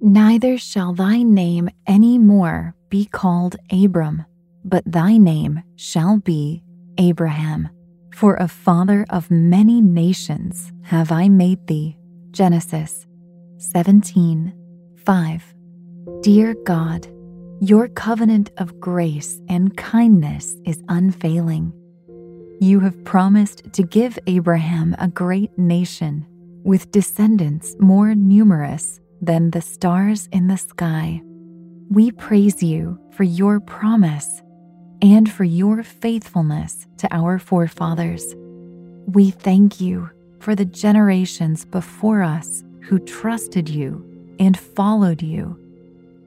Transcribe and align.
Neither 0.00 0.58
shall 0.58 0.92
thy 0.92 1.22
name 1.22 1.68
any 1.84 2.18
more 2.18 2.74
be 2.88 3.04
called 3.04 3.56
Abram, 3.72 4.24
but 4.64 4.84
thy 4.86 5.16
name 5.16 5.62
shall 5.74 6.18
be 6.18 6.62
Abraham. 6.98 7.68
For 8.14 8.36
a 8.36 8.46
father 8.46 9.04
of 9.10 9.28
many 9.28 9.80
nations 9.80 10.72
have 10.82 11.10
I 11.10 11.28
made 11.28 11.66
thee. 11.66 11.98
Genesis 12.30 13.06
17 13.56 14.52
5. 15.04 15.54
Dear 16.22 16.54
God, 16.64 17.08
your 17.60 17.88
covenant 17.88 18.52
of 18.58 18.78
grace 18.78 19.40
and 19.48 19.76
kindness 19.76 20.54
is 20.64 20.80
unfailing. 20.88 21.72
You 22.60 22.78
have 22.80 23.04
promised 23.04 23.72
to 23.72 23.82
give 23.82 24.16
Abraham 24.28 24.94
a 25.00 25.08
great 25.08 25.58
nation 25.58 26.24
with 26.62 26.92
descendants 26.92 27.74
more 27.80 28.14
numerous 28.14 29.00
than 29.20 29.50
the 29.50 29.60
stars 29.60 30.28
in 30.32 30.48
the 30.48 30.56
sky. 30.56 31.20
We 31.90 32.10
praise 32.12 32.62
you 32.62 32.98
for 33.12 33.24
your 33.24 33.60
promise 33.60 34.42
and 35.00 35.30
for 35.30 35.44
your 35.44 35.82
faithfulness 35.82 36.86
to 36.98 37.14
our 37.14 37.38
forefathers. 37.38 38.34
We 39.06 39.30
thank 39.30 39.80
you 39.80 40.10
for 40.40 40.54
the 40.54 40.64
generations 40.64 41.64
before 41.64 42.22
us 42.22 42.62
who 42.80 42.98
trusted 42.98 43.68
you 43.68 44.04
and 44.38 44.58
followed 44.58 45.22
you. 45.22 45.58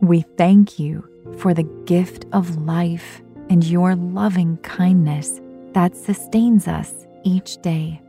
We 0.00 0.22
thank 0.36 0.78
you 0.78 1.08
for 1.38 1.54
the 1.54 1.68
gift 1.86 2.26
of 2.32 2.62
life 2.64 3.22
and 3.48 3.64
your 3.64 3.94
loving 3.94 4.56
kindness 4.58 5.40
that 5.72 5.96
sustains 5.96 6.66
us 6.66 7.06
each 7.24 7.60
day. 7.62 8.00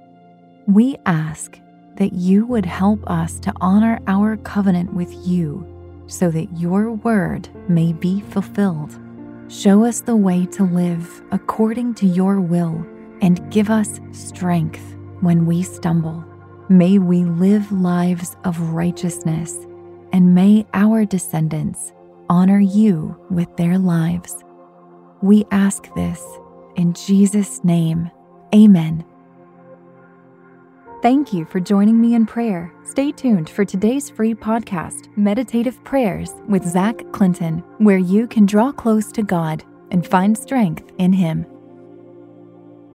We 0.67 0.98
ask 1.05 1.59
that 1.95 2.13
you 2.13 2.45
would 2.45 2.65
help 2.65 2.99
us 3.09 3.39
to 3.39 3.53
honor 3.61 3.99
our 4.07 4.38
covenant 4.38 4.93
with 4.93 5.13
you 5.25 5.67
so 6.07 6.29
that 6.31 6.57
your 6.57 6.91
word 6.91 7.49
may 7.70 7.93
be 7.93 8.21
fulfilled. 8.21 8.99
Show 9.48 9.84
us 9.85 10.01
the 10.01 10.15
way 10.15 10.45
to 10.48 10.63
live 10.63 11.21
according 11.31 11.93
to 11.95 12.05
your 12.05 12.41
will 12.41 12.85
and 13.21 13.49
give 13.51 13.70
us 13.70 13.99
strength 14.12 14.95
when 15.21 15.45
we 15.45 15.63
stumble. 15.63 16.23
May 16.70 16.98
we 16.98 17.23
live 17.23 17.71
lives 17.71 18.35
of 18.43 18.59
righteousness 18.59 19.57
and 20.12 20.35
may 20.35 20.65
our 20.73 21.05
descendants 21.05 21.93
honor 22.29 22.59
you 22.59 23.20
with 23.29 23.55
their 23.57 23.77
lives. 23.77 24.43
We 25.21 25.46
ask 25.51 25.93
this 25.96 26.21
in 26.75 26.93
Jesus' 26.93 27.63
name. 27.63 28.09
Amen. 28.53 29.05
Thank 31.04 31.34
you 31.34 31.43
for 31.43 31.59
joining 31.59 31.99
me 31.99 32.15
in 32.15 32.26
prayer. 32.26 32.73
Stay 32.85 33.12
tuned 33.12 33.49
for 33.49 33.65
today's 33.65 34.09
free 34.09 34.34
podcast, 34.34 35.09
Meditative 35.18 35.84
Prayers 35.84 36.32
with 36.48 36.63
Zach 36.63 37.04
Clinton, 37.12 37.59
where 37.79 37.98
you 37.98 38.26
can 38.26 38.46
draw 38.46 38.71
close 38.71 39.12
to 39.12 39.21
God 39.21 39.65
and 39.91 40.07
find 40.07 40.37
strength 40.37 40.93
in 40.99 41.12
Him. 41.12 41.46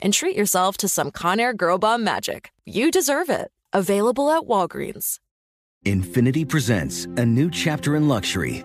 and 0.00 0.12
treat 0.12 0.36
yourself 0.36 0.76
to 0.78 0.88
some 0.88 1.10
Conair 1.10 1.56
Girl 1.56 1.78
Bomb 1.78 2.02
magic. 2.02 2.50
You 2.64 2.90
deserve 2.90 3.28
it. 3.28 3.50
Available 3.72 4.30
at 4.30 4.42
Walgreens. 4.42 5.18
Infiniti 5.84 6.48
presents 6.48 7.04
a 7.16 7.24
new 7.24 7.50
chapter 7.50 7.94
in 7.96 8.08
luxury, 8.08 8.64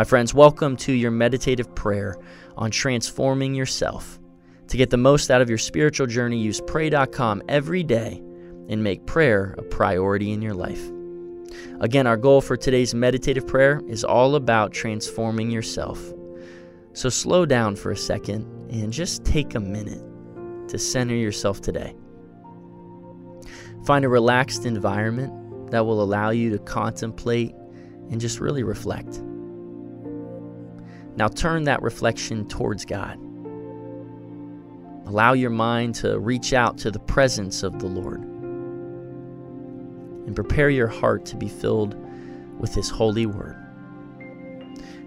My 0.00 0.04
friends, 0.04 0.32
welcome 0.32 0.78
to 0.78 0.94
your 0.94 1.10
meditative 1.10 1.74
prayer 1.74 2.16
on 2.56 2.70
transforming 2.70 3.54
yourself. 3.54 4.18
To 4.68 4.78
get 4.78 4.88
the 4.88 4.96
most 4.96 5.30
out 5.30 5.42
of 5.42 5.50
your 5.50 5.58
spiritual 5.58 6.06
journey, 6.06 6.38
use 6.38 6.58
pray.com 6.66 7.42
every 7.50 7.82
day 7.82 8.22
and 8.70 8.82
make 8.82 9.04
prayer 9.04 9.54
a 9.58 9.62
priority 9.62 10.32
in 10.32 10.40
your 10.40 10.54
life. 10.54 10.80
Again, 11.82 12.06
our 12.06 12.16
goal 12.16 12.40
for 12.40 12.56
today's 12.56 12.94
meditative 12.94 13.46
prayer 13.46 13.82
is 13.88 14.02
all 14.02 14.36
about 14.36 14.72
transforming 14.72 15.50
yourself. 15.50 16.02
So 16.94 17.10
slow 17.10 17.44
down 17.44 17.76
for 17.76 17.90
a 17.90 17.96
second 17.96 18.46
and 18.70 18.90
just 18.90 19.26
take 19.26 19.54
a 19.54 19.60
minute 19.60 20.02
to 20.68 20.78
center 20.78 21.14
yourself 21.14 21.60
today. 21.60 21.94
Find 23.84 24.06
a 24.06 24.08
relaxed 24.08 24.64
environment 24.64 25.70
that 25.72 25.84
will 25.84 26.02
allow 26.02 26.30
you 26.30 26.48
to 26.52 26.58
contemplate 26.58 27.54
and 28.10 28.18
just 28.18 28.40
really 28.40 28.62
reflect. 28.62 29.20
Now 31.20 31.28
turn 31.28 31.64
that 31.64 31.82
reflection 31.82 32.48
towards 32.48 32.86
God. 32.86 33.18
Allow 35.06 35.34
your 35.34 35.50
mind 35.50 35.94
to 35.96 36.18
reach 36.18 36.54
out 36.54 36.78
to 36.78 36.90
the 36.90 36.98
presence 36.98 37.62
of 37.62 37.78
the 37.78 37.88
Lord. 37.88 38.22
And 40.24 40.34
prepare 40.34 40.70
your 40.70 40.86
heart 40.86 41.26
to 41.26 41.36
be 41.36 41.46
filled 41.46 41.94
with 42.58 42.74
His 42.74 42.88
holy 42.88 43.26
word. 43.26 43.54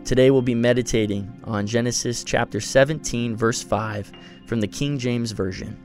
Today 0.06 0.30
we'll 0.30 0.44
be 0.44 0.54
meditating 0.54 1.33
on 1.45 1.65
Genesis 1.65 2.24
chapter 2.24 2.62
17, 2.62 3.36
verse 3.36 3.63
5 3.63 4.12
from 4.45 4.62
the 4.62 4.68
King 4.68 5.00
James 5.00 5.31
Version. 5.31 5.75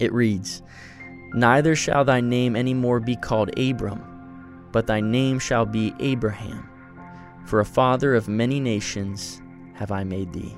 It 0.00 0.12
reads, 0.12 0.62
Neither 1.32 1.76
shall 1.76 2.04
thy 2.04 2.20
name 2.20 2.56
any 2.56 2.74
more 2.74 2.98
be 2.98 3.14
called 3.14 3.56
Abram, 3.56 4.02
but 4.72 4.88
thy 4.88 5.00
name 5.00 5.38
shall 5.38 5.64
be 5.64 5.94
Abraham, 6.00 6.67
for 7.48 7.60
a 7.60 7.64
father 7.64 8.14
of 8.14 8.28
many 8.28 8.60
nations 8.60 9.40
have 9.72 9.90
I 9.90 10.04
made 10.04 10.34
thee. 10.34 10.54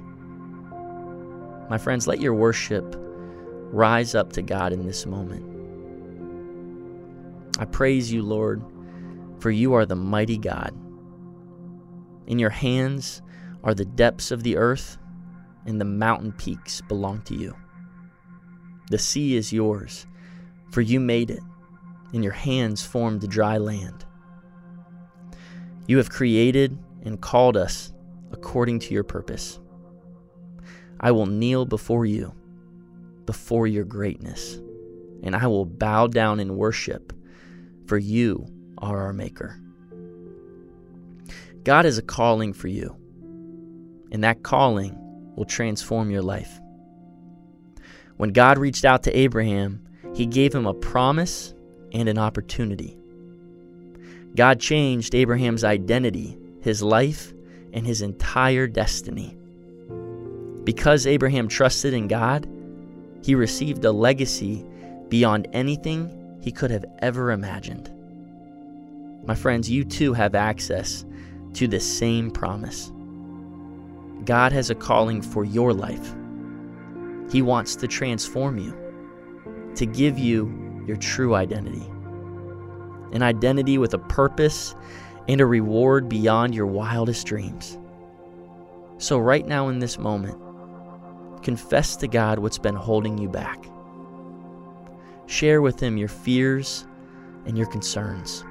My 1.71 1.79
friends, 1.79 2.09
let 2.09 2.21
your 2.21 2.35
worship 2.35 2.97
rise 3.71 4.17
up 4.17 4.33
to 4.33 4.43
God 4.43 4.73
in 4.73 4.85
this 4.85 5.07
moment. 5.07 5.47
I 7.61 7.65
praise 7.67 8.13
you, 8.13 8.23
Lord, 8.23 8.65
for 9.39 9.53
you 9.53 9.73
are 9.75 9.87
the 9.87 9.95
mighty 9.95 10.37
God. 10.37 10.75
In 12.27 12.41
your 12.41 12.51
hands 12.51 13.23
are 13.63 13.75
the 13.75 13.85
depths 13.85 14.33
of 14.33 14.43
the 14.43 14.57
earth, 14.57 14.99
and 15.67 15.81
the 15.81 15.85
mountain 15.85 16.33
peaks 16.33 16.81
belong 16.81 17.23
to 17.23 17.37
you. 17.37 17.55
The 18.91 18.99
sea 18.99 19.37
is 19.37 19.53
yours, 19.53 20.09
for 20.73 20.81
you 20.81 20.99
made 20.99 21.31
it, 21.31 21.43
and 22.13 22.25
your 22.25 22.33
hands 22.33 22.85
formed 22.85 23.21
the 23.21 23.29
dry 23.29 23.59
land. 23.59 24.07
You 25.87 25.97
have 25.97 26.11
created 26.11 26.79
and 27.03 27.21
called 27.21 27.57
us 27.57 27.93
according 28.33 28.79
to 28.81 28.95
your 28.95 29.05
purpose. 29.05 29.59
I 31.01 31.11
will 31.11 31.27
kneel 31.27 31.65
before 31.65 32.07
you, 32.07 32.35
before 33.27 33.67
your 33.67 33.85
greatness, 33.85 34.61
and 35.23 35.35
I 35.35 35.47
will 35.47 35.65
bow 35.65 36.07
down 36.07 36.41
in 36.41 36.57
worship, 36.57 37.13
for 37.87 37.99
you 37.99 38.47
are 38.79 39.01
our 39.01 39.13
Maker. 39.13 39.59
God 41.65 41.87
has 41.87 41.99
a 41.99 42.03
calling 42.03 42.53
for 42.53 42.69
you, 42.69 42.97
and 44.13 44.23
that 44.25 44.43
calling 44.43 44.97
will 45.37 45.45
transform 45.45 46.11
your 46.11 46.23
life. 46.23 46.61
When 48.17 48.33
God 48.33 48.59
reached 48.59 48.85
out 48.85 49.03
to 49.05 49.19
Abraham, 49.19 49.83
he 50.15 50.27
gave 50.27 50.55
him 50.55 50.67
a 50.67 50.75
promise 50.75 51.55
and 51.93 52.09
an 52.09 52.19
opportunity. 52.19 53.00
God 54.35 54.61
changed 54.61 55.15
Abraham's 55.15 55.65
identity, 55.65 56.39
his 56.61 56.83
life, 56.83 57.33
and 57.73 57.87
his 57.87 58.03
entire 58.03 58.67
destiny. 58.67 59.37
Because 60.65 61.07
Abraham 61.07 61.49
trusted 61.49 61.95
in 61.95 62.07
God, 62.07 62.49
he 63.23 63.35
received 63.35 63.85
a 63.85 63.93
legacy 63.93 64.65
beyond 65.09 65.49
anything 65.53 66.39
he 66.41 66.53
could 66.53 66.71
have 66.71 66.85
ever 67.01 67.33
imagined. 67.33 67.93
My 69.25 69.35
friends, 69.35 69.69
you 69.69 69.85
too 69.85 70.13
have 70.15 70.35
access 70.35 71.05
to 71.55 71.67
the 71.67 71.81
same 71.81 72.31
promise. 72.31 72.93
God 74.25 74.53
has 74.53 74.71
a 74.71 74.75
calling 74.75 75.23
for 75.23 75.45
your 75.45 75.73
life. 75.73 76.15
He 77.31 77.43
wants 77.43 77.75
to 77.77 77.89
transform 77.89 78.59
you, 78.59 78.77
to 79.75 79.87
give 79.87 80.19
you 80.19 80.85
your 80.87 80.97
true 80.97 81.35
identity 81.35 81.91
an 83.13 83.23
identity 83.23 83.79
with 83.79 83.95
a 83.95 83.99
purpose 83.99 84.75
and 85.29 85.41
a 85.41 85.47
reward 85.47 86.09
beyond 86.09 86.55
your 86.55 86.67
wildest 86.67 87.27
dreams. 87.27 87.79
So, 88.99 89.19
right 89.19 89.47
now 89.47 89.69
in 89.69 89.79
this 89.79 89.99
moment, 89.99 90.39
confess 91.43 91.97
to 91.97 92.09
God 92.09 92.39
what's 92.39 92.59
been 92.59 92.75
holding 92.75 93.17
you 93.19 93.29
back. 93.29 93.65
Share 95.27 95.63
with 95.63 95.81
Him 95.81 95.97
your 95.97 96.09
fears 96.09 96.87
and 97.47 97.57
your 97.57 97.67
concerns. 97.69 98.45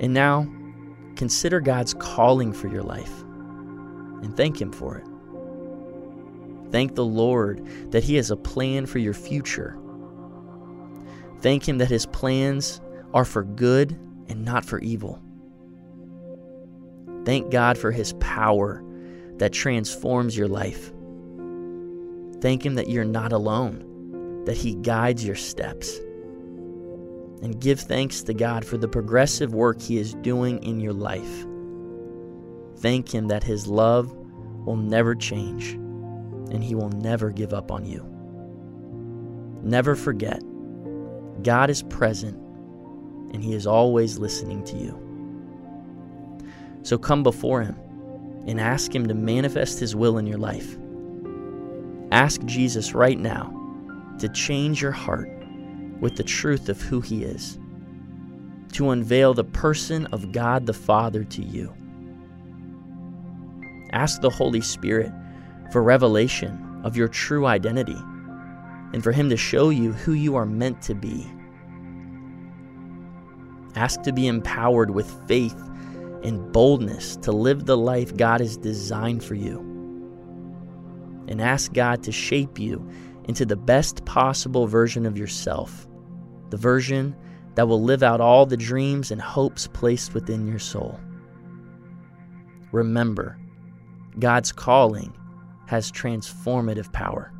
And 0.00 0.12
now, 0.12 0.46
consider 1.16 1.60
God's 1.60 1.94
calling 1.94 2.52
for 2.52 2.68
your 2.68 2.82
life 2.82 3.22
and 4.22 4.36
thank 4.36 4.60
Him 4.60 4.70
for 4.70 4.98
it. 4.98 5.06
Thank 6.70 6.94
the 6.94 7.04
Lord 7.04 7.66
that 7.90 8.04
He 8.04 8.16
has 8.16 8.30
a 8.30 8.36
plan 8.36 8.86
for 8.86 8.98
your 8.98 9.14
future 9.14 9.78
Thank 11.46 11.68
Him 11.68 11.78
that 11.78 11.90
His 11.90 12.06
plans 12.06 12.80
are 13.14 13.24
for 13.24 13.44
good 13.44 13.92
and 14.28 14.44
not 14.44 14.64
for 14.64 14.80
evil. 14.80 15.22
Thank 17.24 17.52
God 17.52 17.78
for 17.78 17.92
His 17.92 18.14
power 18.14 18.82
that 19.36 19.52
transforms 19.52 20.36
your 20.36 20.48
life. 20.48 20.92
Thank 22.40 22.66
Him 22.66 22.74
that 22.74 22.88
you're 22.88 23.04
not 23.04 23.32
alone, 23.32 24.42
that 24.46 24.56
He 24.56 24.74
guides 24.74 25.24
your 25.24 25.36
steps. 25.36 25.96
And 27.42 27.60
give 27.60 27.78
thanks 27.78 28.24
to 28.24 28.34
God 28.34 28.64
for 28.64 28.76
the 28.76 28.88
progressive 28.88 29.54
work 29.54 29.80
He 29.80 29.98
is 29.98 30.14
doing 30.14 30.60
in 30.64 30.80
your 30.80 30.94
life. 30.94 31.46
Thank 32.78 33.14
Him 33.14 33.28
that 33.28 33.44
His 33.44 33.68
love 33.68 34.12
will 34.64 34.74
never 34.74 35.14
change 35.14 35.74
and 35.74 36.64
He 36.64 36.74
will 36.74 36.90
never 36.90 37.30
give 37.30 37.54
up 37.54 37.70
on 37.70 37.84
you. 37.84 38.04
Never 39.62 39.94
forget 39.94 40.42
God 41.42 41.70
is 41.70 41.82
present 41.82 42.36
and 43.32 43.42
He 43.42 43.54
is 43.54 43.66
always 43.66 44.18
listening 44.18 44.64
to 44.64 44.76
you. 44.76 45.02
So 46.82 46.96
come 46.98 47.22
before 47.22 47.62
Him 47.62 47.76
and 48.46 48.60
ask 48.60 48.94
Him 48.94 49.06
to 49.08 49.14
manifest 49.14 49.80
His 49.80 49.96
will 49.96 50.18
in 50.18 50.26
your 50.26 50.38
life. 50.38 50.76
Ask 52.12 52.44
Jesus 52.44 52.94
right 52.94 53.18
now 53.18 53.52
to 54.18 54.28
change 54.28 54.80
your 54.80 54.92
heart 54.92 55.30
with 56.00 56.16
the 56.16 56.22
truth 56.22 56.68
of 56.68 56.80
who 56.80 57.00
He 57.00 57.24
is, 57.24 57.58
to 58.72 58.90
unveil 58.90 59.34
the 59.34 59.44
person 59.44 60.06
of 60.06 60.32
God 60.32 60.66
the 60.66 60.72
Father 60.72 61.24
to 61.24 61.42
you. 61.42 61.74
Ask 63.92 64.20
the 64.20 64.30
Holy 64.30 64.60
Spirit 64.60 65.12
for 65.72 65.82
revelation 65.82 66.80
of 66.84 66.96
your 66.96 67.08
true 67.08 67.46
identity 67.46 67.96
and 68.92 69.02
for 69.02 69.12
Him 69.12 69.28
to 69.30 69.36
show 69.36 69.70
you 69.70 69.92
who 69.92 70.12
you 70.12 70.36
are 70.36 70.46
meant 70.46 70.82
to 70.82 70.94
be. 70.94 71.30
Ask 73.74 74.02
to 74.02 74.12
be 74.12 74.26
empowered 74.26 74.90
with 74.90 75.10
faith 75.28 75.60
and 76.22 76.50
boldness 76.52 77.16
to 77.18 77.32
live 77.32 77.66
the 77.66 77.76
life 77.76 78.16
God 78.16 78.40
has 78.40 78.56
designed 78.56 79.22
for 79.22 79.34
you. 79.34 79.58
And 81.28 81.40
ask 81.40 81.72
God 81.72 82.02
to 82.04 82.12
shape 82.12 82.58
you 82.58 82.88
into 83.24 83.44
the 83.44 83.56
best 83.56 84.04
possible 84.04 84.66
version 84.66 85.04
of 85.04 85.18
yourself, 85.18 85.86
the 86.50 86.56
version 86.56 87.14
that 87.54 87.68
will 87.68 87.82
live 87.82 88.02
out 88.02 88.20
all 88.20 88.46
the 88.46 88.56
dreams 88.56 89.10
and 89.10 89.20
hopes 89.20 89.66
placed 89.66 90.14
within 90.14 90.46
your 90.46 90.58
soul. 90.58 90.98
Remember, 92.72 93.38
God's 94.18 94.52
calling 94.52 95.12
has 95.66 95.90
transformative 95.90 96.92
power. 96.92 97.32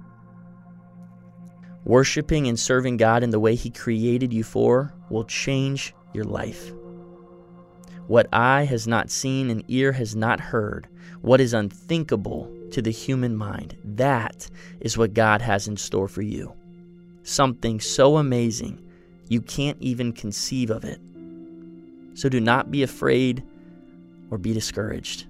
Worshiping 1.86 2.48
and 2.48 2.58
serving 2.58 2.96
God 2.96 3.22
in 3.22 3.30
the 3.30 3.38
way 3.38 3.54
He 3.54 3.70
created 3.70 4.32
you 4.32 4.42
for 4.42 4.92
will 5.08 5.22
change 5.22 5.94
your 6.12 6.24
life. 6.24 6.72
What 8.08 8.26
eye 8.32 8.64
has 8.64 8.88
not 8.88 9.08
seen 9.08 9.50
and 9.50 9.62
ear 9.68 9.92
has 9.92 10.16
not 10.16 10.40
heard, 10.40 10.88
what 11.22 11.40
is 11.40 11.54
unthinkable 11.54 12.52
to 12.72 12.82
the 12.82 12.90
human 12.90 13.36
mind, 13.36 13.76
that 13.84 14.50
is 14.80 14.98
what 14.98 15.14
God 15.14 15.40
has 15.42 15.68
in 15.68 15.76
store 15.76 16.08
for 16.08 16.22
you. 16.22 16.52
Something 17.22 17.78
so 17.78 18.16
amazing 18.16 18.82
you 19.28 19.40
can't 19.40 19.80
even 19.80 20.12
conceive 20.12 20.70
of 20.70 20.84
it. 20.84 21.00
So 22.14 22.28
do 22.28 22.40
not 22.40 22.72
be 22.72 22.82
afraid 22.82 23.44
or 24.32 24.38
be 24.38 24.52
discouraged. 24.52 25.26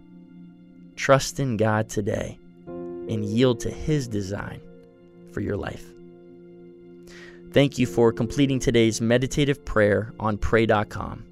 Trust 0.95 1.39
in 1.39 1.59
God 1.59 1.91
today 1.91 2.39
and 2.67 3.27
yield 3.27 3.61
to 3.61 3.71
His 3.71 4.09
design 4.09 4.63
for 5.33 5.43
your 5.43 5.59
life. 5.59 5.85
Thank 7.53 7.79
you 7.79 7.87
for 7.87 8.13
completing 8.13 8.59
today's 8.59 9.01
meditative 9.01 9.65
prayer 9.65 10.13
on 10.21 10.37
pray.com. 10.37 11.25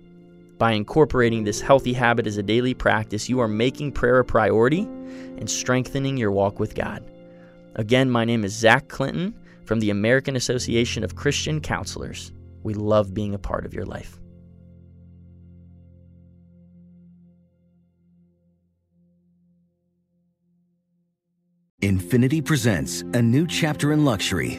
By 0.59 0.73
incorporating 0.73 1.45
this 1.45 1.61
healthy 1.61 1.93
habit 1.93 2.27
as 2.27 2.39
a 2.39 2.43
daily 2.43 2.75
practice, 2.75 3.29
you 3.29 3.41
are 3.41 3.49
making 3.49 3.93
prayer 3.93 4.21
a 4.21 4.25
priority 4.25 4.83
and 4.83 5.51
strengthening 5.51 6.17
your 6.17 6.31
walk 6.31 6.59
with 6.61 6.75
God. 6.75 7.05
Again, 7.75 8.11
my 8.11 8.25
name 8.25 8.45
is 8.45 8.53
Zach 8.53 8.89
Clinton 8.89 9.35
from 9.65 9.81
the 9.81 9.91
American 9.91 10.37
Association 10.37 11.03
of 11.03 11.17
Christian 11.17 11.61
Counselors. 11.61 12.33
We 12.63 12.75
love 12.75 13.13
being 13.13 13.35
a 13.35 13.39
part 13.39 13.67
of 13.67 13.75
your 13.75 13.85
life. 13.85 14.19
Infiniti 21.83 22.43
presents 22.43 23.03
a 23.13 23.21
new 23.21 23.47
chapter 23.47 23.93
in 23.93 24.07
luxury 24.07 24.59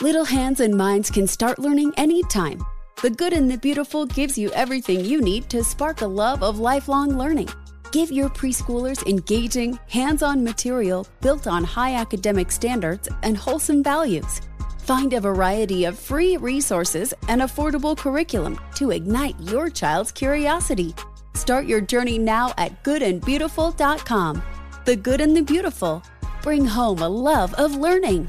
Little 0.00 0.24
hands 0.24 0.58
and 0.58 0.76
minds 0.76 1.08
can 1.08 1.28
start 1.28 1.60
learning 1.60 1.92
anytime. 1.96 2.60
The 3.00 3.10
Good 3.10 3.32
and 3.32 3.48
the 3.48 3.56
Beautiful 3.56 4.06
gives 4.06 4.36
you 4.36 4.50
everything 4.50 5.04
you 5.04 5.20
need 5.20 5.48
to 5.50 5.62
spark 5.62 6.00
a 6.00 6.06
love 6.06 6.42
of 6.42 6.58
lifelong 6.58 7.16
learning. 7.16 7.48
Give 7.92 8.10
your 8.10 8.28
preschoolers 8.28 9.06
engaging, 9.06 9.78
hands 9.88 10.24
on 10.24 10.42
material 10.42 11.06
built 11.20 11.46
on 11.46 11.62
high 11.62 11.94
academic 11.94 12.50
standards 12.50 13.08
and 13.22 13.36
wholesome 13.36 13.84
values. 13.84 14.40
Find 14.80 15.12
a 15.12 15.20
variety 15.20 15.84
of 15.84 15.96
free 15.96 16.38
resources 16.38 17.14
and 17.28 17.42
affordable 17.42 17.96
curriculum 17.96 18.58
to 18.74 18.90
ignite 18.90 19.38
your 19.38 19.70
child's 19.70 20.10
curiosity. 20.10 20.92
Start 21.34 21.66
your 21.66 21.80
journey 21.80 22.18
now 22.18 22.52
at 22.58 22.82
goodandbeautiful.com. 22.82 24.42
The 24.86 24.96
Good 24.96 25.20
and 25.20 25.36
the 25.36 25.42
Beautiful. 25.42 26.02
Bring 26.42 26.66
home 26.66 26.98
a 26.98 27.08
love 27.08 27.54
of 27.54 27.76
learning. 27.76 28.28